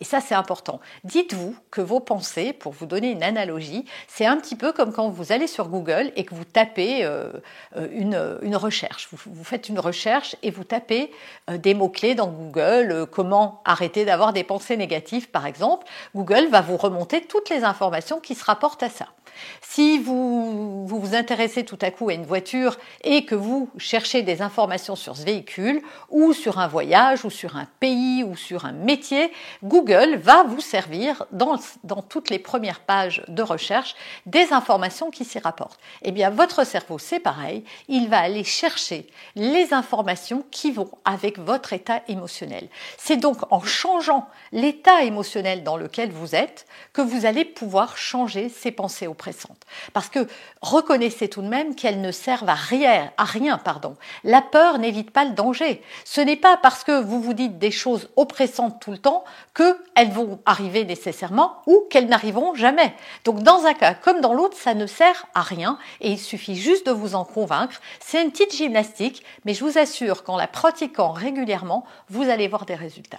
Et 0.00 0.04
ça, 0.04 0.20
c'est 0.20 0.34
important. 0.34 0.80
Dites-vous 1.04 1.56
que 1.70 1.80
vos 1.80 2.00
pensées, 2.00 2.52
pour 2.52 2.72
vous 2.72 2.86
donner 2.86 3.10
une 3.10 3.22
analogie, 3.22 3.84
c'est 4.08 4.26
un 4.26 4.36
petit 4.36 4.56
peu 4.56 4.72
comme 4.72 4.92
quand 4.92 5.08
vous 5.08 5.32
allez 5.32 5.46
sur 5.46 5.68
Google 5.68 6.12
et 6.16 6.24
que 6.24 6.34
vous 6.34 6.44
tapez 6.44 7.04
euh, 7.04 7.32
euh, 7.76 8.38
une, 8.42 8.56
recherche. 8.56 9.08
Vous, 9.12 9.44
faites 9.44 9.68
une 9.68 9.78
recherche 9.78 10.36
et 10.42 10.50
vous 10.50 10.64
tapez 10.64 11.10
euh, 11.50 11.58
des 11.58 11.74
mots-clés 11.74 12.14
dans 12.14 12.28
Google, 12.28 13.06
comment 13.10 13.62
arrêter 13.64 14.04
d'avoir 14.04 14.32
des 14.32 14.44
pensées 14.44 14.76
négatives, 14.76 15.30
par 15.30 15.46
exemple. 15.46 15.86
Google 16.14 16.48
va 16.50 16.60
vous 16.60 16.76
remonter 16.76 17.22
toutes 17.22 17.50
les 17.50 17.64
informations 17.64 18.20
qui 18.20 18.34
se 18.34 18.44
rapportent 18.44 18.82
à 18.82 18.90
ça. 18.90 19.08
Si 19.60 19.98
vous, 19.98 20.86
vous, 20.86 21.14
intéressez 21.14 21.64
tout 21.64 21.78
à 21.80 21.90
coup 21.90 22.08
à 22.08 22.14
une 22.14 22.24
voiture 22.24 22.76
et 23.02 23.24
que 23.24 23.34
vous 23.34 23.68
cherchez 23.78 24.22
des 24.22 24.42
informations 24.42 24.96
sur 24.96 25.16
ce 25.16 25.24
véhicule 25.24 25.82
ou 26.10 26.32
sur 26.32 26.58
un 26.58 26.68
voyage 26.68 27.24
ou 27.24 27.30
sur 27.30 27.56
un 27.56 27.66
pays 27.80 28.24
ou 28.24 28.36
sur 28.36 28.64
un 28.64 28.72
métier, 28.72 29.32
Google 29.62 30.16
va 30.16 30.44
vous 30.44 30.60
servir 30.60 31.24
dans, 31.32 31.58
dans 31.82 32.02
toutes 32.02 32.30
les 32.30 32.38
premières 32.38 32.80
pages 32.80 33.22
de 33.28 33.42
recherche 33.42 33.94
des 34.26 34.52
informations 34.52 35.10
qui 35.10 35.24
s'y 35.24 35.38
rapportent. 35.38 35.80
Eh 36.02 36.12
bien, 36.12 36.30
votre 36.30 36.64
cerveau, 36.64 36.98
c'est 36.98 37.20
pareil, 37.20 37.64
il 37.88 38.08
va 38.08 38.20
aller 38.20 38.44
chercher 38.44 39.06
les 39.36 39.72
informations 39.72 40.44
qui 40.50 40.70
vont 40.70 40.90
avec 41.04 41.38
votre 41.38 41.72
état 41.72 42.02
émotionnel. 42.08 42.68
C'est 42.96 43.16
donc 43.16 43.38
en 43.52 43.60
changeant 43.60 44.28
l'état 44.52 45.02
émotionnel 45.02 45.62
dans 45.62 45.76
lequel 45.76 46.10
vous 46.10 46.34
êtes 46.34 46.66
que 46.92 47.02
vous 47.02 47.26
allez 47.26 47.44
pouvoir 47.44 47.96
changer 47.96 48.48
ses 48.48 48.70
pensées 48.70 49.06
au 49.06 49.14
parce 49.92 50.08
que 50.08 50.26
reconnaissez 50.60 51.28
tout 51.28 51.42
de 51.42 51.48
même 51.48 51.74
qu'elles 51.74 52.00
ne 52.00 52.12
servent 52.12 52.48
à 52.48 52.54
rien, 52.54 53.12
à 53.16 53.24
rien, 53.24 53.58
pardon. 53.58 53.96
La 54.22 54.42
peur 54.42 54.78
n'évite 54.78 55.10
pas 55.10 55.24
le 55.24 55.32
danger. 55.32 55.82
Ce 56.04 56.20
n'est 56.20 56.36
pas 56.36 56.56
parce 56.56 56.84
que 56.84 57.02
vous 57.02 57.20
vous 57.20 57.34
dites 57.34 57.58
des 57.58 57.70
choses 57.70 58.08
oppressantes 58.16 58.80
tout 58.80 58.90
le 58.90 58.98
temps 58.98 59.24
qu'elles 59.54 60.10
vont 60.10 60.40
arriver 60.46 60.84
nécessairement 60.84 61.62
ou 61.66 61.84
qu'elles 61.90 62.08
n'arriveront 62.08 62.54
jamais. 62.54 62.94
Donc 63.24 63.42
dans 63.42 63.64
un 63.66 63.74
cas 63.74 63.94
comme 63.94 64.20
dans 64.20 64.34
l'autre, 64.34 64.56
ça 64.56 64.74
ne 64.74 64.86
sert 64.86 65.26
à 65.34 65.42
rien 65.42 65.78
et 66.00 66.10
il 66.10 66.18
suffit 66.18 66.56
juste 66.56 66.86
de 66.86 66.92
vous 66.92 67.14
en 67.14 67.24
convaincre. 67.24 67.80
C'est 68.00 68.22
une 68.22 68.30
petite 68.30 68.54
gymnastique, 68.54 69.24
mais 69.44 69.54
je 69.54 69.64
vous 69.64 69.78
assure 69.78 70.24
qu'en 70.24 70.36
la 70.36 70.46
pratiquant 70.46 71.12
régulièrement, 71.12 71.84
vous 72.08 72.28
allez 72.28 72.48
voir 72.48 72.66
des 72.66 72.74
résultats. 72.74 73.18